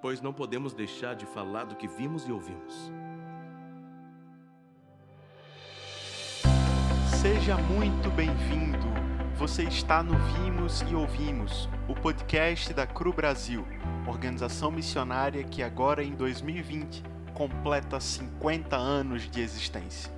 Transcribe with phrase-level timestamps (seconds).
[0.00, 2.90] pois não podemos deixar de falar do que vimos e ouvimos.
[7.20, 8.78] Seja muito bem-vindo.
[9.36, 13.66] Você está no Vimos e Ouvimos, o podcast da CRU Brasil,
[14.06, 20.12] organização missionária que agora em 2020 completa 50 anos de existência.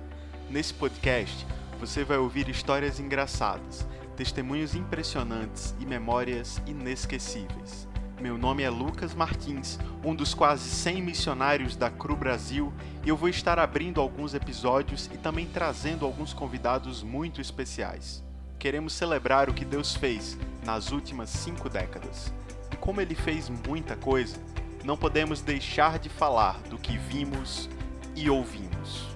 [0.49, 1.45] Nesse podcast,
[1.79, 7.87] você vai ouvir histórias engraçadas, testemunhos impressionantes e memórias inesquecíveis.
[8.23, 12.71] Meu nome é Lucas Martins, um dos quase 100 missionários da CRU Brasil,
[13.03, 18.23] e eu vou estar abrindo alguns episódios e também trazendo alguns convidados muito especiais.
[18.57, 22.33] Queremos celebrar o que Deus fez nas últimas cinco décadas.
[22.71, 24.37] E como Ele fez muita coisa,
[24.85, 27.69] não podemos deixar de falar do que vimos
[28.15, 29.12] e ouvimos.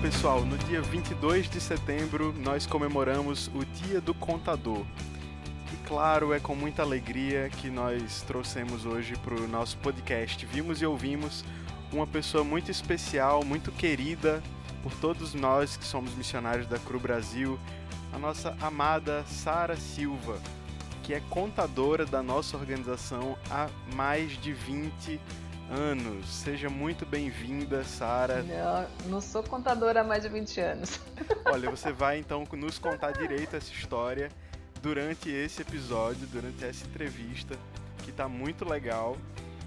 [0.00, 4.82] Pessoal, no dia 22 de setembro nós comemoramos o Dia do Contador.
[5.70, 10.80] E claro, é com muita alegria que nós trouxemos hoje para o nosso podcast Vimos
[10.80, 11.44] e Ouvimos
[11.92, 14.42] uma pessoa muito especial, muito querida
[14.82, 17.60] por todos nós que somos missionários da CRU Brasil,
[18.10, 20.40] a nossa amada Sara Silva,
[21.02, 25.20] que é contadora da nossa organização há mais de 20
[25.70, 26.26] anos.
[26.26, 28.42] Seja muito bem-vinda, Sara.
[28.42, 31.00] Não, não sou contadora há mais de 20 anos.
[31.46, 34.30] Olha, você vai então nos contar direito essa história
[34.82, 37.54] durante esse episódio, durante essa entrevista,
[38.02, 39.16] que está muito legal.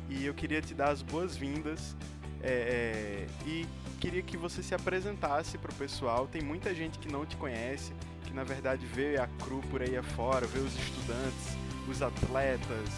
[0.10, 1.96] E eu queria te dar as boas-vindas
[2.42, 3.66] é, é, e
[4.02, 6.28] queria que você se apresentasse para o pessoal.
[6.28, 7.94] Tem muita gente que não te conhece,
[8.26, 11.58] que na verdade vê a CRU por aí afora, vê os estudantes,
[11.90, 12.90] os atletas,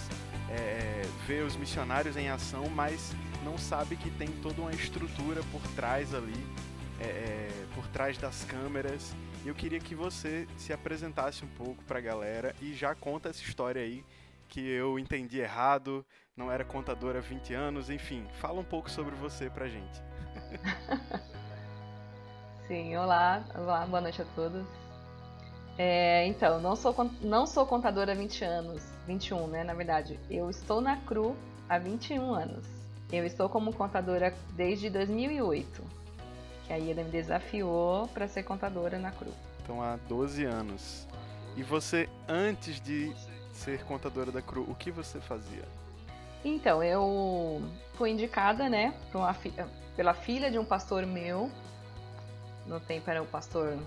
[0.55, 5.61] é, vê os missionários em ação, mas não sabe que tem toda uma estrutura por
[5.75, 6.45] trás ali,
[6.99, 9.15] é, é por trás das câmeras.
[9.45, 13.43] Eu queria que você se apresentasse um pouco para a galera e já conta essa
[13.43, 14.03] história aí
[14.47, 16.05] que eu entendi errado,
[16.35, 20.01] não era contadora há 20 anos, enfim, fala um pouco sobre você pra gente.
[22.67, 24.65] Sim, olá, olá, boa noite a todos.
[25.77, 29.63] É, então, não sou, não sou contadora há 20 anos, 21, né?
[29.63, 31.35] Na verdade, eu estou na CRU
[31.67, 32.65] há 21 anos.
[33.11, 35.83] Eu estou como contadora desde 2008,
[36.65, 39.31] que a IEDA me desafiou para ser contadora na CRU.
[39.63, 41.07] Então, há 12 anos.
[41.57, 43.13] E você, antes de
[43.51, 45.63] ser contadora da CRU, o que você fazia?
[46.43, 47.61] Então, eu
[47.95, 48.93] fui indicada, né,
[49.41, 49.53] fi
[49.95, 51.49] pela filha de um pastor meu.
[52.65, 53.77] No tempo era o pastor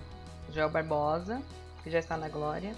[0.51, 1.41] Joel Barbosa
[1.83, 2.73] que já está na glória.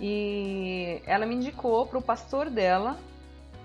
[0.00, 2.98] E ela me indicou para o pastor dela,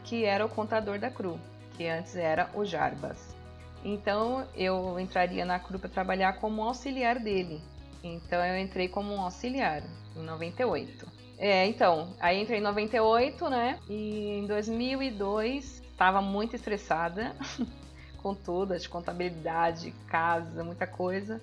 [0.03, 1.39] que era o contador da CRU,
[1.75, 3.35] que antes era o Jarbas.
[3.83, 7.61] Então eu entraria na CRU para trabalhar como auxiliar dele.
[8.03, 9.83] Então eu entrei como um auxiliar
[10.15, 11.21] em 98.
[11.37, 13.79] É, então, aí entrei em 98, né?
[13.89, 17.35] E em 2002 estava muito estressada
[18.21, 21.41] com tudo, de contabilidade, casa, muita coisa.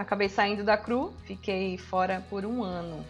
[0.00, 3.04] Acabei saindo da CRU, fiquei fora por um ano.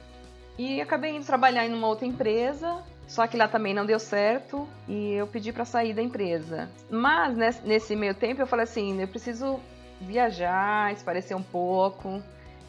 [0.58, 4.66] E acabei indo trabalhar em uma outra empresa, só que lá também não deu certo
[4.88, 6.68] e eu pedi para sair da empresa.
[6.90, 9.60] Mas nesse meio tempo eu falei assim, eu preciso
[10.00, 12.20] viajar, esparecer um pouco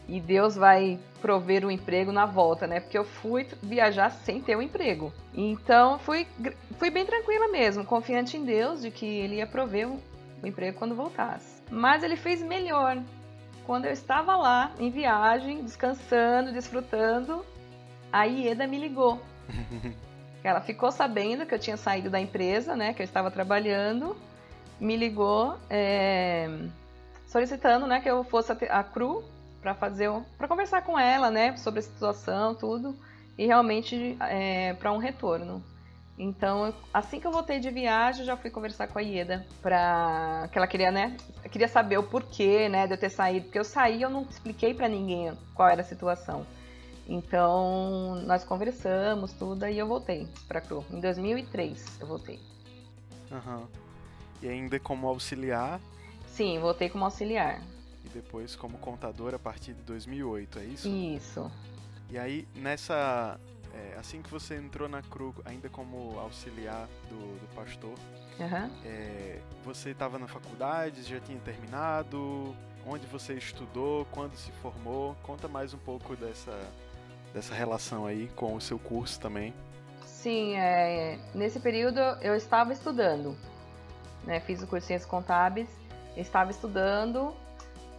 [0.07, 2.79] e Deus vai prover um emprego na volta, né?
[2.79, 5.11] Porque eu fui viajar sem ter um emprego.
[5.33, 6.27] Então fui,
[6.77, 9.99] fui bem tranquila mesmo, confiante em Deus de que Ele ia prover um,
[10.43, 11.63] um emprego quando voltasse.
[11.71, 13.01] Mas Ele fez melhor
[13.65, 17.45] quando eu estava lá em viagem, descansando, desfrutando,
[18.11, 19.21] a Ieda me ligou.
[20.43, 24.17] Ela ficou sabendo que eu tinha saído da empresa, né, que eu estava trabalhando,
[24.79, 26.49] me ligou é,
[27.27, 29.23] solicitando, né, que eu fosse a CRU
[29.61, 32.95] para fazer, para conversar com ela, né, sobre a situação, tudo,
[33.37, 35.63] e realmente é, para um retorno.
[36.23, 40.57] Então, assim que eu voltei de viagem, já fui conversar com a Ieda para que
[40.59, 41.17] ela queria, né,
[41.51, 44.71] queria saber o porquê, né, de eu ter saído, porque eu saí, eu não expliquei
[44.71, 46.45] para ninguém qual era a situação.
[47.07, 50.85] Então, nós conversamos tudo e eu voltei para Cru.
[50.91, 52.39] Em 2003 eu voltei.
[53.31, 53.65] Uhum.
[54.43, 55.81] E ainda como auxiliar?
[56.27, 57.63] Sim, voltei como auxiliar.
[58.05, 60.87] E depois como contador a partir de 2008, é isso?
[60.87, 61.51] Isso.
[62.11, 63.39] E aí, nessa
[63.73, 67.93] é, assim que você entrou na CRU, ainda como auxiliar do, do pastor,
[68.39, 68.69] uhum.
[68.85, 72.55] é, você estava na faculdade, já tinha terminado?
[72.85, 74.05] Onde você estudou?
[74.11, 75.15] Quando se formou?
[75.21, 76.59] Conta mais um pouco dessa,
[77.33, 79.53] dessa relação aí com o seu curso também.
[80.03, 83.37] Sim, é, nesse período eu estava estudando.
[84.23, 85.67] Né, fiz o curso de Ciências Contábeis,
[86.15, 87.33] estava estudando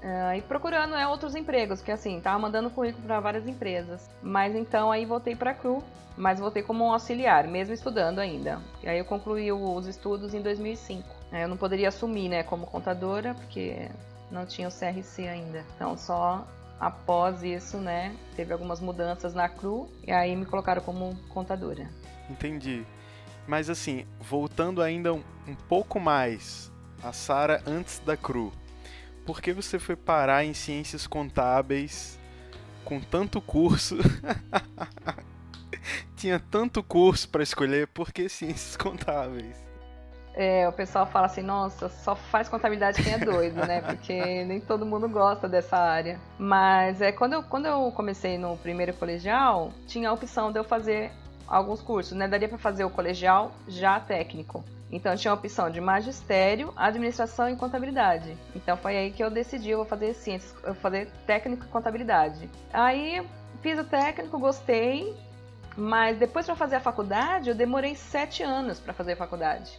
[0.02, 4.10] Uh, e procurando né, outros empregos, porque assim, tava mandando currículo para várias empresas.
[4.20, 5.82] Mas então aí voltei para a CRU,
[6.16, 8.60] mas voltei como um auxiliar, mesmo estudando ainda.
[8.82, 11.08] E aí eu concluí os estudos em 2005.
[11.32, 13.88] Eu não poderia assumir, né, como contadora, porque
[14.28, 15.64] não tinha o CRC ainda.
[15.76, 16.44] Então só
[16.80, 21.88] após isso, né, teve algumas mudanças na CRU e aí me colocaram como contadora.
[22.28, 22.84] Entendi.
[23.46, 26.72] Mas assim, voltando ainda um, um pouco mais
[27.04, 28.52] a Sara antes da CRU
[29.24, 32.18] por que você foi parar em ciências contábeis
[32.84, 33.98] com tanto curso?
[36.16, 39.56] Tinha tanto curso para escolher, por que ciências contábeis?
[40.34, 43.82] É, o pessoal fala assim, nossa, só faz contabilidade quem é doido, né?
[43.82, 44.14] Porque
[44.44, 46.18] nem todo mundo gosta dessa área.
[46.38, 50.64] Mas é quando eu, quando eu comecei no primeiro colegial, tinha a opção de eu
[50.64, 51.10] fazer
[51.46, 52.26] alguns cursos, né?
[52.26, 54.64] Daria para fazer o colegial já técnico.
[54.92, 58.36] Então tinha a opção de magistério, administração e contabilidade.
[58.54, 61.68] Então foi aí que eu decidi, eu vou fazer ciências, eu vou fazer técnico e
[61.68, 62.48] contabilidade.
[62.70, 63.26] Aí
[63.62, 65.16] fiz o técnico, gostei,
[65.74, 69.72] mas depois para fazer a faculdade eu demorei sete anos para fazer a faculdade.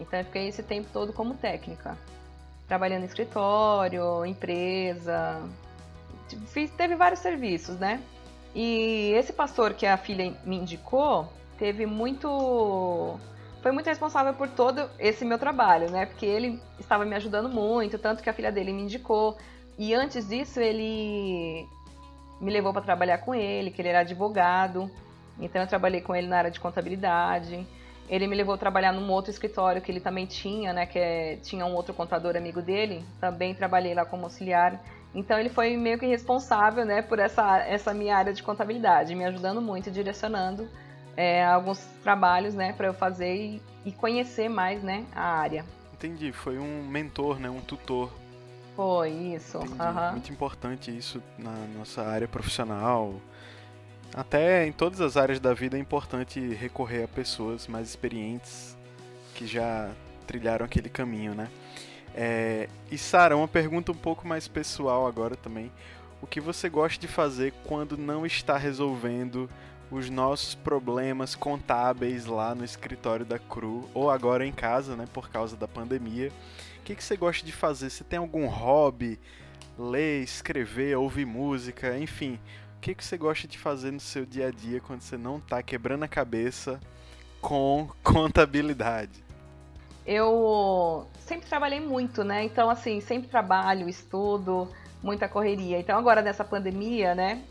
[0.00, 1.96] Então eu fiquei esse tempo todo como técnica,
[2.66, 5.42] trabalhando em escritório, empresa,
[6.46, 8.02] fiz, teve vários serviços, né?
[8.54, 13.18] E esse pastor que a filha me indicou teve muito
[13.66, 16.06] foi muito responsável por todo esse meu trabalho, né?
[16.06, 19.36] Porque ele estava me ajudando muito, tanto que a filha dele me indicou.
[19.76, 21.66] E antes disso, ele
[22.40, 24.88] me levou para trabalhar com ele, que ele era advogado.
[25.40, 27.66] Então eu trabalhei com ele na área de contabilidade.
[28.08, 30.86] Ele me levou a trabalhar num outro escritório que ele também tinha, né?
[30.86, 33.04] Que é, tinha um outro contador amigo dele.
[33.20, 34.80] Também trabalhei lá como auxiliar.
[35.12, 39.24] Então ele foi meio que responsável, né, por essa, essa minha área de contabilidade, me
[39.24, 40.68] ajudando muito, direcionando
[41.16, 45.64] é, alguns trabalhos, né, para eu fazer e, e, conhecer mais, né, a área.
[45.94, 48.12] Entendi, foi um mentor, né, um tutor.
[48.76, 49.58] Foi isso.
[49.58, 50.12] Uhum.
[50.12, 53.14] Muito importante isso na nossa área profissional.
[54.14, 58.76] Até em todas as áreas da vida é importante recorrer a pessoas mais experientes
[59.34, 59.90] que já
[60.26, 61.48] trilharam aquele caminho, né?
[62.14, 65.70] É, e Sara, uma pergunta um pouco mais pessoal agora também.
[66.20, 69.50] O que você gosta de fazer quando não está resolvendo
[69.90, 75.30] os nossos problemas contábeis lá no escritório da Cru, ou agora em casa, né, por
[75.30, 76.32] causa da pandemia.
[76.80, 77.90] O que, que você gosta de fazer?
[77.90, 79.18] Você tem algum hobby?
[79.78, 82.38] Ler, escrever, ouvir música, enfim.
[82.76, 85.38] O que, que você gosta de fazer no seu dia a dia quando você não
[85.38, 86.80] está quebrando a cabeça
[87.40, 89.24] com contabilidade?
[90.06, 92.44] Eu sempre trabalhei muito, né?
[92.44, 94.68] Então, assim, sempre trabalho, estudo,
[95.02, 95.78] muita correria.
[95.80, 97.42] Então, agora nessa pandemia, né?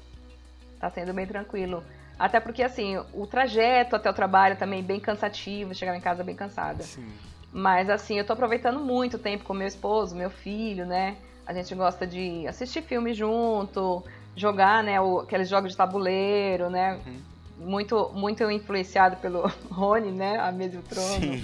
[0.79, 1.83] Tá sendo bem tranquilo.
[2.17, 6.23] Até porque, assim, o trajeto até o trabalho também é bem cansativo, chegava em casa
[6.23, 6.83] bem cansada.
[6.83, 7.05] Sim.
[7.51, 11.17] Mas, assim, eu tô aproveitando muito o tempo com meu esposo, meu filho, né?
[11.45, 14.03] A gente gosta de assistir filme junto,
[14.35, 16.99] jogar, né, o, aqueles jogos de tabuleiro, né?
[17.05, 17.19] Uhum.
[17.57, 20.37] Muito, muito influenciado pelo Rony, né?
[20.37, 21.09] A Mesa e o Trono.
[21.09, 21.41] Sim.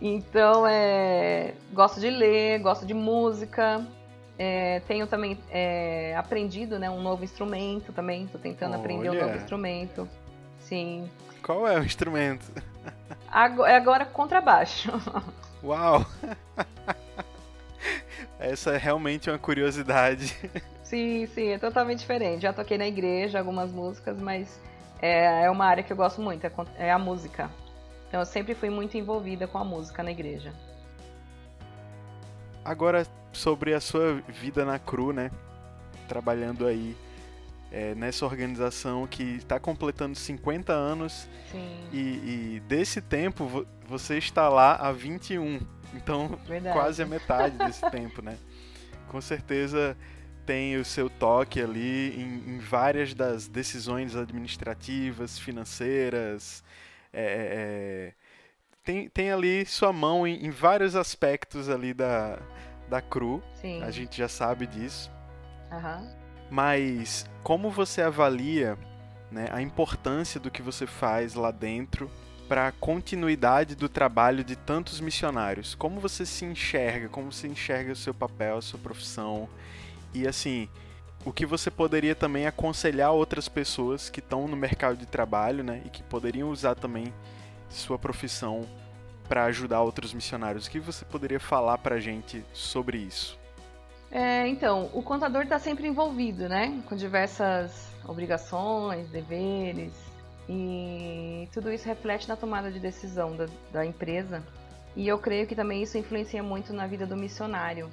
[0.00, 3.86] Então, é, gosto de ler, gosto de música.
[4.38, 8.26] É, tenho também é, aprendido né, um novo instrumento também.
[8.26, 8.80] Tô tentando Olha.
[8.80, 10.08] aprender um novo instrumento.
[10.60, 11.10] Sim.
[11.42, 12.44] Qual é o instrumento?
[13.30, 14.92] Agora, é agora contrabaixo.
[15.64, 16.04] Uau!
[18.38, 20.36] Essa é realmente uma curiosidade.
[20.82, 22.42] Sim, sim, é totalmente diferente.
[22.42, 24.60] Já toquei na igreja algumas músicas, mas
[25.00, 27.50] é, é uma área que eu gosto muito, é, é a música.
[28.08, 30.52] Então eu sempre fui muito envolvida com a música na igreja.
[32.64, 35.30] Agora, sobre a sua vida na CRU, né?
[36.08, 36.96] Trabalhando aí
[37.70, 41.26] é, nessa organização que está completando 50 anos.
[41.92, 45.60] E, e, desse tempo você está lá há 21.
[45.94, 46.78] Então, Verdade.
[46.78, 48.36] quase a metade desse tempo, né?
[49.08, 49.96] Com certeza
[50.44, 56.62] tem o seu toque ali em, em várias das decisões administrativas, financeiras.
[57.12, 58.12] É, é, é
[58.84, 62.38] tem, tem ali sua mão em, em vários aspectos ali da,
[62.92, 63.42] da Cru.
[63.60, 63.82] Sim.
[63.82, 65.10] A gente já sabe disso.
[65.70, 66.08] Uhum.
[66.50, 68.78] Mas como você avalia
[69.30, 72.10] né, a importância do que você faz lá dentro
[72.46, 75.74] para a continuidade do trabalho de tantos missionários?
[75.74, 77.08] Como você se enxerga?
[77.08, 79.48] Como você enxerga o seu papel, a sua profissão?
[80.12, 80.68] E assim,
[81.24, 85.80] o que você poderia também aconselhar outras pessoas que estão no mercado de trabalho, né,
[85.86, 87.14] e que poderiam usar também
[87.70, 88.68] sua profissão
[89.28, 90.66] para ajudar outros missionários.
[90.66, 93.38] O que você poderia falar para a gente sobre isso?
[94.10, 99.94] É, então, o contador está sempre envolvido, né, com diversas obrigações, deveres,
[100.48, 104.42] e tudo isso reflete na tomada de decisão da, da empresa.
[104.94, 107.88] E eu creio que também isso influencia muito na vida do missionário.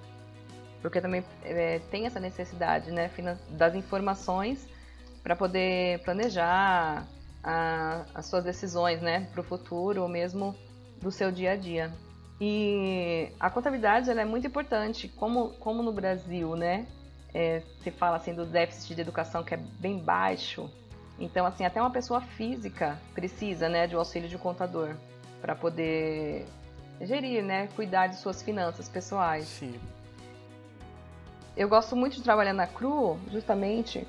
[0.81, 3.09] porque também é, tem essa necessidade, né,
[3.51, 4.67] das informações
[5.23, 7.05] para poder planejar
[7.43, 10.55] a, as suas decisões, né, para o futuro ou mesmo
[11.01, 11.91] do seu dia a dia.
[12.41, 16.87] E a contabilidade ela é muito importante, como, como no Brasil, né,
[17.33, 20.69] é, se fala assim do déficit de educação que é bem baixo.
[21.19, 24.95] Então, assim, até uma pessoa física precisa, né, de um auxílio de um contador
[25.41, 26.45] para poder
[27.01, 29.45] gerir, né, cuidar de suas finanças pessoais.
[29.45, 29.77] Sim.
[31.57, 34.07] Eu gosto muito de trabalhar na CRU, justamente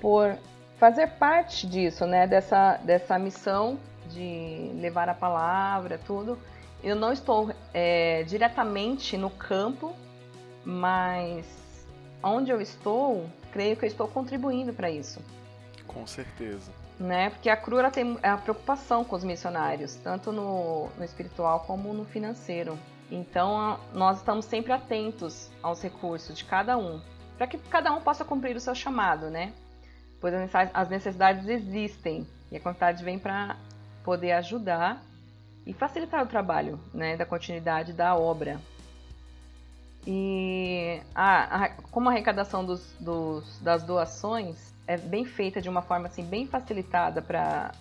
[0.00, 0.36] por
[0.76, 3.78] fazer parte disso, né, dessa, dessa missão
[4.12, 6.38] de levar a palavra, tudo.
[6.82, 9.94] Eu não estou é, diretamente no campo,
[10.64, 11.46] mas
[12.22, 15.20] onde eu estou, creio que eu estou contribuindo para isso.
[15.86, 16.72] Com certeza.
[16.98, 17.30] Né?
[17.30, 21.92] Porque a CRU ela tem a preocupação com os missionários, tanto no, no espiritual como
[21.92, 22.78] no financeiro.
[23.10, 27.00] Então, nós estamos sempre atentos aos recursos de cada um,
[27.36, 29.52] para que cada um possa cumprir o seu chamado, né?
[30.20, 30.34] Pois
[30.74, 33.56] as necessidades existem e a quantidade vem para
[34.04, 35.02] poder ajudar
[35.66, 38.60] e facilitar o trabalho, né, da continuidade da obra.
[40.06, 45.82] E a, a, como a arrecadação dos, dos, das doações é bem feita de uma
[45.82, 47.72] forma assim bem facilitada para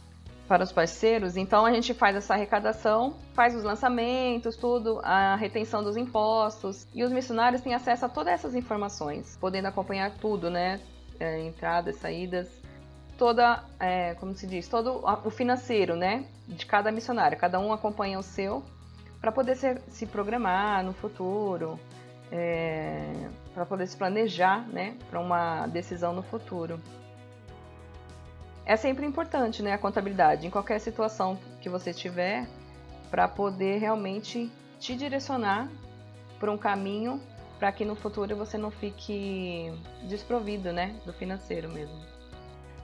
[0.49, 5.83] para os parceiros, então a gente faz essa arrecadação, faz os lançamentos, tudo, a retenção
[5.83, 10.79] dos impostos e os missionários têm acesso a todas essas informações, podendo acompanhar tudo, né?
[11.19, 12.49] É, entradas, saídas,
[13.19, 16.25] toda, é, como se diz, todo o financeiro, né?
[16.47, 18.63] De cada missionário, cada um acompanha o seu
[19.21, 21.77] para poder se, se, programar no futuro,
[22.31, 23.11] é,
[23.53, 24.97] para poder se planejar, né?
[25.09, 26.79] Para uma decisão no futuro
[28.69, 32.47] é sempre importante, né, a contabilidade, em qualquer situação que você tiver,
[33.09, 35.67] para poder realmente te direcionar
[36.39, 37.19] por um caminho
[37.57, 39.73] para que no futuro você não fique
[40.07, 42.18] desprovido, né, do financeiro mesmo.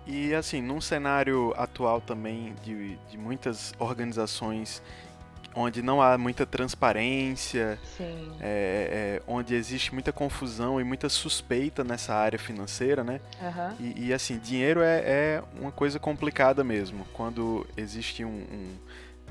[0.06, 4.82] E assim, num cenário atual também de, de muitas organizações
[5.56, 7.80] onde não há muita transparência,
[8.42, 13.22] é, é, onde existe muita confusão e muita suspeita nessa área financeira, né?
[13.42, 13.76] Uhum.
[13.80, 17.08] E, e, assim, dinheiro é, é, uma coisa complicada mesmo.
[17.14, 18.76] Quando existe um, um,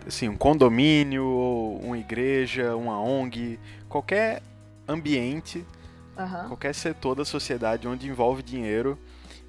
[0.07, 4.43] assim, um condomínio, ou uma igreja, uma ONG, qualquer
[4.89, 5.63] ambiente,
[6.17, 6.49] uhum.
[6.49, 8.99] qualquer setor da sociedade onde envolve dinheiro,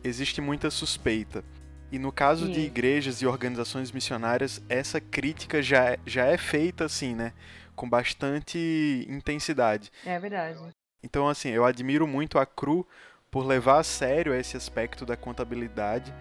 [0.07, 1.43] existe muita suspeita.
[1.91, 6.85] E no caso de igrejas e organizações missionárias, essa crítica já, é, já é feita
[6.85, 7.33] assim, né?
[7.75, 9.91] Com bastante intensidade.
[10.05, 10.59] É verdade.
[11.03, 12.87] Então, assim, eu admiro muito a CRU
[13.29, 16.13] por levar a sério esse aspecto da contabilidade,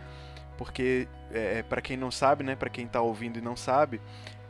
[0.58, 2.54] porque, é, é para quem não sabe, né?
[2.54, 4.00] Para quem está ouvindo e não sabe,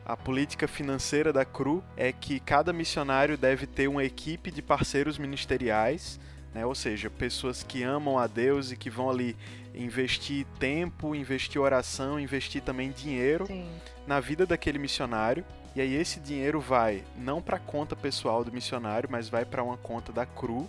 [0.04, 5.16] a política financeira da CRU é que cada missionário deve ter uma equipe de parceiros
[5.16, 6.20] ministeriais
[6.54, 6.64] né?
[6.64, 9.36] Ou seja, pessoas que amam a Deus e que vão ali
[9.74, 13.68] investir tempo, investir oração, investir também dinheiro Sim.
[14.06, 15.44] na vida daquele missionário.
[15.74, 19.62] E aí esse dinheiro vai não para a conta pessoal do missionário, mas vai para
[19.62, 20.68] uma conta da CRU, uhum.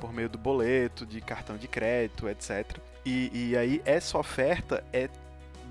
[0.00, 2.78] por meio do boleto, de cartão de crédito, etc.
[3.06, 5.08] E, e aí essa oferta é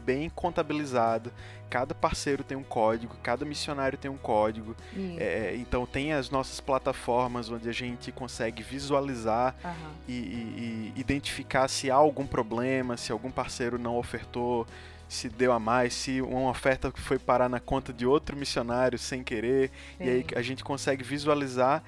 [0.09, 1.31] bem contabilizada,
[1.69, 4.75] cada parceiro tem um código, cada missionário tem um código.
[5.19, 9.91] É, então tem as nossas plataformas onde a gente consegue visualizar uhum.
[10.07, 14.65] e, e, e, identificar se há algum problema, se algum parceiro não ofertou,
[15.07, 19.23] se deu a mais, se uma oferta foi parar na conta de outro missionário sem
[19.23, 19.69] querer.
[19.99, 20.05] Sim.
[20.05, 21.83] E aí a gente consegue visualizar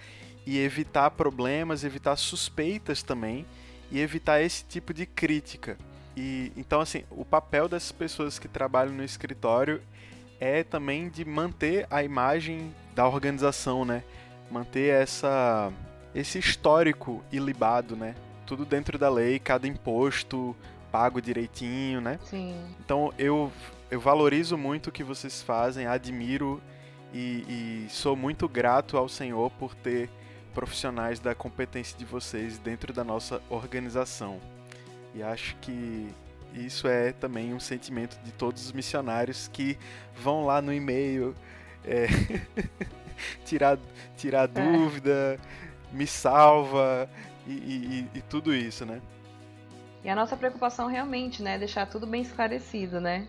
[0.45, 3.47] e evitar problemas, evitar suspeitas também
[3.89, 5.75] e evitar esse tipo de crítica.
[6.15, 9.81] E então assim, o papel dessas pessoas que trabalham no escritório
[10.39, 14.03] é também de manter a imagem da organização, né?
[14.49, 15.71] Manter essa
[16.13, 18.15] esse histórico ilibado, né?
[18.45, 20.55] Tudo dentro da lei, cada imposto
[20.91, 22.19] pago direitinho, né?
[22.25, 22.55] Sim.
[22.83, 23.51] Então eu
[23.89, 26.61] eu valorizo muito o que vocês fazem, admiro
[27.13, 30.09] e, e sou muito grato ao Senhor por ter
[30.53, 34.39] profissionais da competência de vocês dentro da nossa organização.
[35.13, 36.09] E acho que
[36.53, 39.77] isso é também um sentimento de todos os missionários que
[40.15, 41.35] vão lá no e-mail
[41.83, 42.07] é,
[43.45, 43.77] tirar,
[44.17, 44.47] tirar é.
[44.47, 45.39] dúvida,
[45.91, 47.09] me salva
[47.47, 49.01] e, e, e, tudo isso, né?
[50.03, 53.27] E a nossa preocupação realmente, né, é deixar tudo bem esclarecido, né?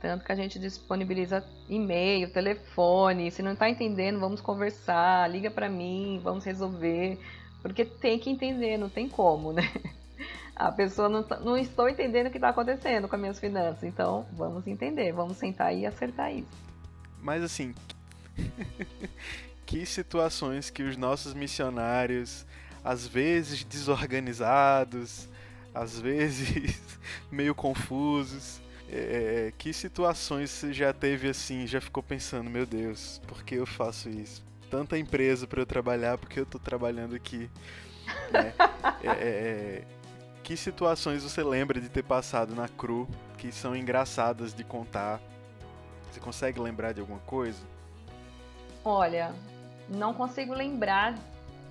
[0.00, 5.68] Tanto que a gente disponibiliza e-mail, telefone, se não está entendendo, vamos conversar, liga para
[5.68, 7.18] mim, vamos resolver,
[7.60, 9.62] porque tem que entender, não tem como, né?
[10.60, 13.82] a pessoa não, tá, não estou entendendo o que está acontecendo com as minhas finanças.
[13.84, 16.48] Então, vamos entender, vamos sentar e acertar isso.
[17.22, 17.74] Mas assim,
[19.64, 22.46] que situações que os nossos missionários
[22.84, 25.28] às vezes desorganizados,
[25.74, 26.80] às vezes
[27.30, 28.60] meio confusos.
[28.92, 33.64] É, que situações você já teve assim, já ficou pensando, meu Deus, por que eu
[33.64, 34.42] faço isso?
[34.68, 37.48] Tanta empresa para eu trabalhar, porque eu tô trabalhando aqui.
[38.32, 38.52] Né?
[39.02, 39.84] É, é, é,
[40.50, 45.20] que situações você lembra de ter passado na CRU que são engraçadas de contar?
[46.10, 47.62] Você consegue lembrar de alguma coisa?
[48.84, 49.32] Olha,
[49.88, 51.14] não consigo lembrar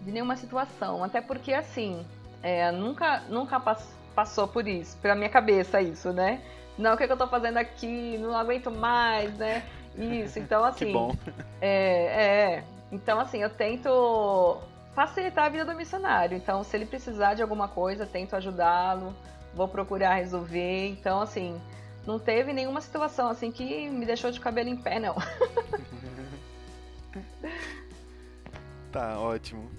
[0.02, 2.06] de nenhuma situação, até porque assim,
[2.42, 6.42] é, nunca, nunca pass passou por isso, pela minha cabeça isso, né?
[6.78, 8.18] Não, o que, é que eu tô fazendo aqui?
[8.18, 9.62] Não aguento mais, né?
[9.98, 10.86] Isso, então assim.
[10.86, 11.14] que bom.
[11.60, 12.64] É, é.
[12.94, 14.58] Então, assim, eu tento
[14.94, 16.38] facilitar a vida do missionário.
[16.38, 19.16] Então, se ele precisar de alguma coisa, tento ajudá-lo,
[19.54, 20.90] vou procurar resolver.
[20.90, 21.60] Então, assim,
[22.06, 25.16] não teve nenhuma situação assim que me deixou de cabelo em pé, não.
[28.92, 29.70] tá, ótimo.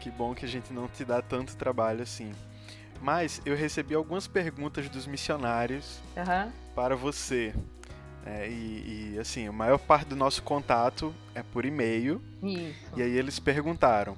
[0.00, 2.32] Que bom que a gente não te dá tanto trabalho assim.
[3.00, 6.50] Mas eu recebi algumas perguntas dos missionários uhum.
[6.74, 7.54] para você.
[8.24, 12.20] É, e, e, assim, a maior parte do nosso contato é por e-mail.
[12.42, 12.74] Isso.
[12.96, 14.16] E aí eles perguntaram: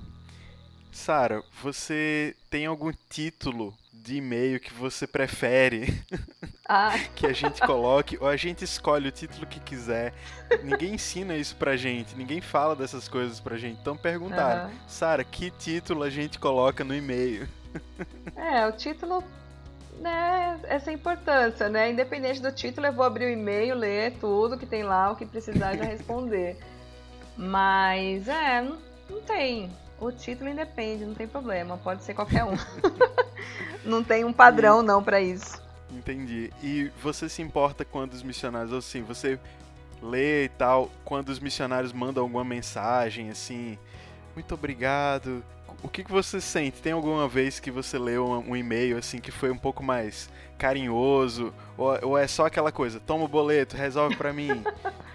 [0.98, 6.04] Sara, você tem algum título de e-mail que você prefere
[6.68, 6.98] ah.
[7.14, 8.18] que a gente coloque?
[8.20, 10.12] ou a gente escolhe o título que quiser?
[10.64, 13.80] Ninguém ensina isso pra gente, ninguém fala dessas coisas pra gente.
[13.80, 14.78] Então perguntaram: uhum.
[14.88, 17.48] Sara, que título a gente coloca no e-mail?
[18.36, 19.22] É, o título
[20.00, 21.90] né, essa importância, né?
[21.90, 25.26] Independente do título, eu vou abrir o e-mail, ler tudo que tem lá, o que
[25.26, 26.56] precisar já responder.
[27.36, 28.78] Mas é, não,
[29.10, 29.70] não, tem.
[30.00, 32.54] O título independe, não tem problema, pode ser qualquer um.
[33.84, 34.86] não tem um padrão e...
[34.86, 35.60] não para isso.
[35.90, 36.52] Entendi.
[36.62, 39.38] E você se importa quando os missionários, assim, você
[40.00, 43.76] lê e tal, quando os missionários mandam alguma mensagem assim,
[44.34, 45.42] muito obrigado,
[45.82, 46.80] o que, que você sente?
[46.80, 50.28] Tem alguma vez que você leu um, um e-mail assim que foi um pouco mais
[50.56, 51.52] carinhoso?
[51.76, 54.64] Ou, ou, é só aquela coisa, toma o boleto, resolve para mim?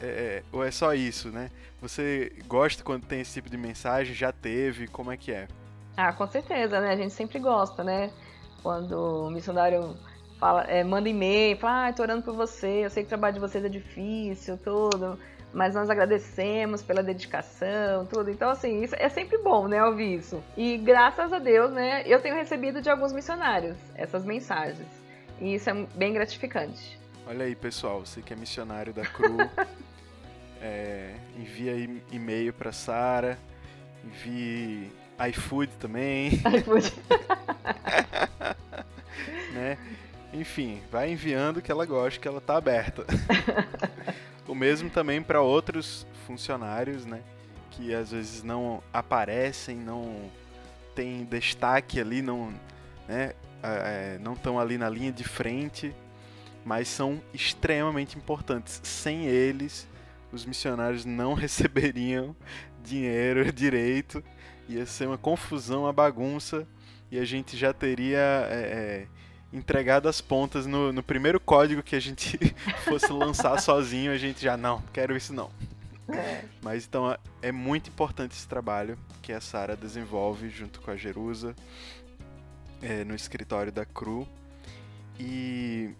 [0.00, 1.50] É, é, é, ou é só isso, né?
[1.80, 4.14] Você gosta quando tem esse tipo de mensagem?
[4.14, 4.86] Já teve?
[4.86, 5.48] Como é que é?
[5.96, 6.90] Ah, com certeza, né?
[6.90, 8.10] A gente sempre gosta, né?
[8.62, 9.96] Quando o missionário
[10.38, 13.34] fala, é, manda e-mail, fala, ah, tô orando por você, eu sei que o trabalho
[13.34, 15.18] de vocês é difícil, tudo
[15.52, 18.30] mas nós agradecemos pela dedicação, tudo.
[18.30, 20.42] Então, assim, isso é sempre bom, né, ouvir isso.
[20.56, 24.88] E graças a Deus, né, eu tenho recebido de alguns missionários essas mensagens.
[25.40, 26.98] E isso é bem gratificante.
[27.26, 29.36] Olha aí, pessoal, você que é missionário da CRU,
[30.60, 31.72] é, envia
[32.10, 33.38] e-mail para Sara,
[34.04, 34.90] envie
[35.30, 36.32] iFood também.
[36.58, 36.92] iFood.
[39.54, 39.78] né?
[40.32, 43.04] Enfim, vai enviando que ela gosta, que ela tá aberta.
[44.48, 47.22] O mesmo também para outros funcionários, né?
[47.70, 50.28] Que às vezes não aparecem, não
[50.96, 52.52] tem destaque ali, não,
[53.08, 53.32] né?
[53.62, 55.94] É, não estão ali na linha de frente,
[56.64, 58.80] mas são extremamente importantes.
[58.82, 59.88] Sem eles,
[60.32, 62.34] os missionários não receberiam
[62.82, 64.22] dinheiro direito,
[64.68, 66.66] ia ser uma confusão, uma bagunça,
[67.10, 69.22] e a gente já teria é, é
[69.52, 72.38] entregado as pontas no, no primeiro código que a gente
[72.88, 75.50] fosse lançar sozinho, a gente já não, quero isso não.
[76.08, 76.44] É.
[76.62, 81.54] Mas então é muito importante esse trabalho que a Sara desenvolve junto com a Jerusa
[82.80, 84.26] é, no escritório da CRU.
[85.18, 85.90] E.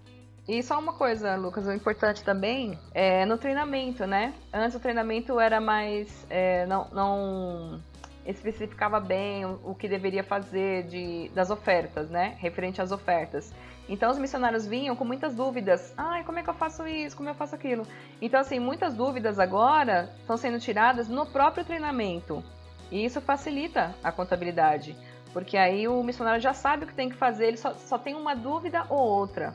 [0.49, 4.35] E só uma coisa, Lucas, o importante também é no treinamento, né?
[4.53, 6.27] Antes o treinamento era mais.
[6.29, 7.81] É, não, não
[8.27, 12.37] especificava bem o, o que deveria fazer de, das ofertas, né?
[12.39, 13.53] Referente às ofertas.
[13.89, 15.95] Então os missionários vinham com muitas dúvidas.
[15.97, 17.17] Ai, como é que eu faço isso?
[17.17, 17.87] Como eu faço aquilo?
[18.21, 22.43] Então, assim, muitas dúvidas agora estão sendo tiradas no próprio treinamento.
[22.91, 24.97] E isso facilita a contabilidade.
[25.33, 28.15] Porque aí o missionário já sabe o que tem que fazer, ele só, só tem
[28.15, 29.55] uma dúvida ou outra.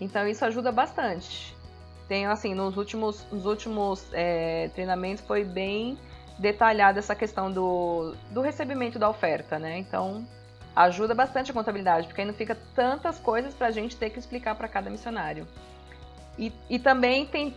[0.00, 1.54] Então isso ajuda bastante.
[2.08, 5.98] Tem assim, nos últimos, nos últimos é, treinamentos foi bem
[6.38, 9.78] detalhada essa questão do, do recebimento da oferta, né?
[9.78, 10.26] Então,
[10.74, 14.18] ajuda bastante a contabilidade, porque aí não fica tantas coisas para a gente ter que
[14.18, 15.46] explicar para cada missionário.
[16.38, 17.54] E, e também tem,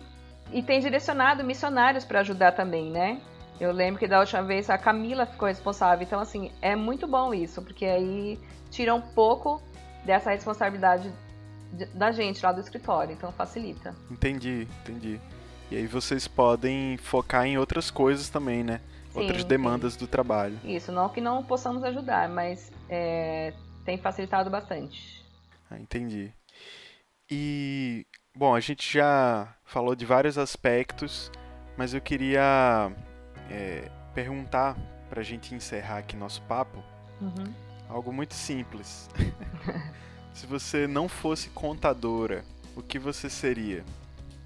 [0.51, 3.21] e tem direcionado missionários para ajudar também, né?
[3.59, 6.05] Eu lembro que da última vez a Camila ficou responsável.
[6.05, 9.61] Então, assim, é muito bom isso, porque aí tira um pouco
[10.03, 11.11] dessa responsabilidade
[11.93, 13.13] da gente lá do escritório.
[13.13, 13.95] Então, facilita.
[14.09, 15.19] Entendi, entendi.
[15.71, 18.79] E aí vocês podem focar em outras coisas também, né?
[19.11, 19.99] Sim, outras demandas sim.
[19.99, 20.59] do trabalho.
[20.63, 23.53] Isso, não que não possamos ajudar, mas é,
[23.85, 25.23] tem facilitado bastante.
[25.69, 26.31] Ah, entendi.
[27.29, 28.05] E,
[28.35, 31.31] bom, a gente já falou de vários aspectos,
[31.77, 32.91] mas eu queria
[33.49, 34.77] é, perguntar
[35.09, 36.83] pra gente encerrar aqui nosso papo,
[37.21, 37.53] Uhum.
[37.87, 39.09] algo muito simples.
[40.33, 42.43] Se você não fosse contadora,
[42.75, 43.83] o que você seria?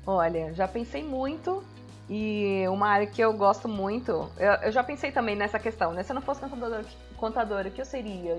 [0.06, 1.64] Olha, já pensei muito
[2.10, 6.04] e uma área que eu gosto muito, eu, eu já pensei também nessa questão, né?
[6.04, 6.86] Se eu não fosse contadora,
[7.18, 8.36] contadora, o que eu seria?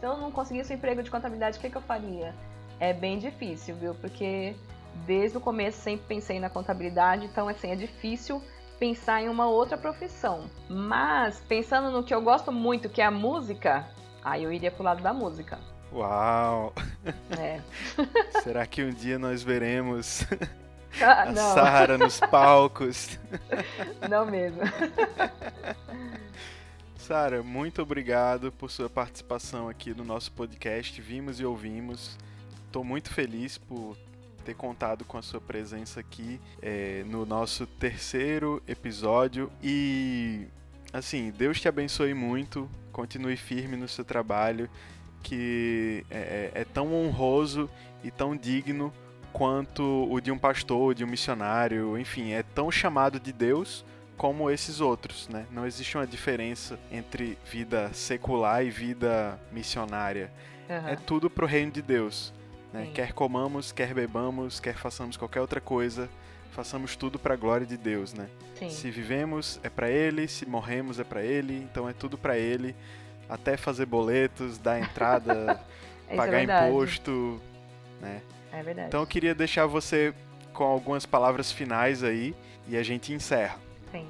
[0.00, 2.34] Se eu não conseguisse um emprego de contabilidade, o que, que eu faria?
[2.78, 3.94] É bem difícil, viu?
[3.94, 4.54] Porque
[5.06, 8.42] desde o começo sempre pensei na contabilidade, então assim, é difícil
[8.78, 10.50] pensar em uma outra profissão.
[10.68, 13.86] Mas pensando no que eu gosto muito, que é a música,
[14.22, 15.58] aí eu iria pro lado da música.
[15.94, 16.72] Uau!
[17.38, 17.60] É.
[18.42, 20.24] Será que um dia nós veremos
[21.00, 23.18] Ah, a Sara nos palcos?
[24.08, 24.60] não mesmo.
[26.96, 32.16] Sara, muito obrigado por sua participação aqui no nosso podcast Vimos e Ouvimos.
[32.66, 33.96] Estou muito feliz por
[34.46, 40.46] ter contado com a sua presença aqui é, no nosso terceiro episódio e
[40.92, 44.68] assim Deus te abençoe muito, continue firme no seu trabalho
[45.22, 47.70] que é, é, é tão honroso
[48.02, 48.92] e tão digno
[49.32, 53.84] quanto o de um pastor, de um missionário, enfim, é tão chamado de Deus
[54.16, 55.46] como esses outros, né?
[55.50, 60.30] Não existe uma diferença entre vida secular e vida missionária.
[60.68, 60.90] Aham.
[60.90, 62.32] É tudo pro reino de Deus.
[62.72, 62.90] Né?
[62.94, 66.08] Quer comamos, quer bebamos, quer façamos qualquer outra coisa,
[66.52, 68.28] façamos tudo para a glória de Deus, né?
[68.58, 68.70] Sim.
[68.70, 72.74] Se vivemos é para Ele, se morremos é para Ele, então é tudo para Ele.
[73.32, 75.58] Até fazer boletos, dar entrada,
[76.06, 76.68] é pagar verdade.
[76.70, 77.40] imposto,
[77.98, 78.20] né?
[78.52, 78.88] É verdade.
[78.88, 80.12] Então eu queria deixar você
[80.52, 82.34] com algumas palavras finais aí
[82.68, 83.56] e a gente encerra.
[83.90, 84.06] Sim.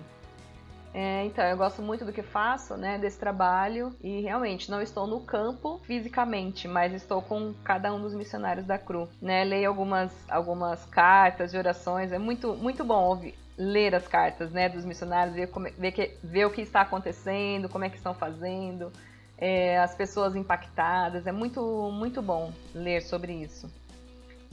[0.95, 5.07] É, então, eu gosto muito do que faço, né, desse trabalho, e realmente não estou
[5.07, 10.13] no campo fisicamente, mas estou com cada um dos missionários da CRU, né, leio algumas,
[10.29, 15.35] algumas cartas de orações, é muito, muito bom ouvir, ler as cartas, né, dos missionários,
[15.35, 18.93] ver, como, é- ver, que, ver o que está acontecendo, como é que estão fazendo,
[19.43, 23.69] é, as pessoas impactadas, é muito, muito bom ler sobre isso.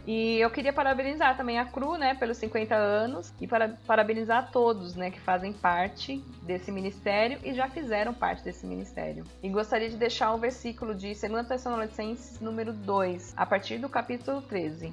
[0.07, 4.47] E eu queria parabenizar também a CRU, né, pelos 50 anos e para, parabenizar a
[4.47, 9.23] todos, né, que fazem parte desse ministério e já fizeram parte desse ministério.
[9.43, 14.41] E gostaria de deixar o versículo de 2 Tessalonicenses número 2, a partir do capítulo
[14.41, 14.91] 13,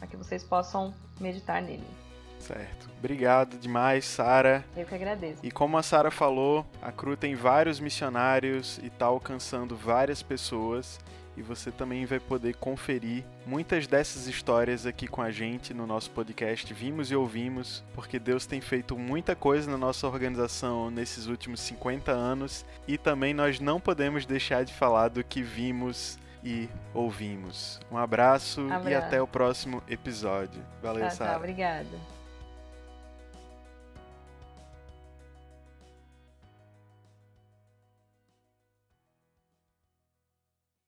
[0.00, 2.07] para que vocês possam meditar nele.
[2.38, 2.88] Certo.
[2.98, 4.64] Obrigado demais, Sara.
[4.76, 5.38] Eu que agradeço.
[5.44, 10.98] E como a Sara falou, a CRU tem vários missionários e está alcançando várias pessoas.
[11.36, 16.10] E você também vai poder conferir muitas dessas histórias aqui com a gente no nosso
[16.10, 21.60] podcast Vimos e Ouvimos, porque Deus tem feito muita coisa na nossa organização nesses últimos
[21.60, 27.78] 50 anos e também nós não podemos deixar de falar do que vimos e ouvimos.
[27.88, 29.06] Um abraço, e Abraço.
[29.06, 30.60] até o próximo episódio.
[30.82, 31.30] Valeu, Tá, Sara.
[31.32, 32.17] tá, obrigada.